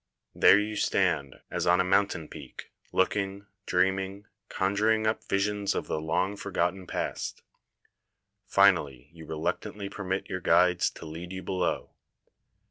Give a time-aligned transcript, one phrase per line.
[0.33, 6.01] There you stand as on a mountain peak, looking, dreaming, conjuring up visions of the
[6.01, 7.43] long forgotten past.
[8.47, 11.91] Finally you reluctantly per mit your guides to lead you below.